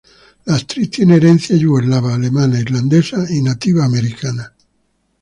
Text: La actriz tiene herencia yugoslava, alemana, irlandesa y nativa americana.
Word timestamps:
La 0.45 0.55
actriz 0.55 0.89
tiene 0.89 1.17
herencia 1.17 1.55
yugoslava, 1.55 2.15
alemana, 2.15 2.59
irlandesa 2.59 3.23
y 3.29 3.39
nativa 3.43 3.85
americana. 3.85 4.51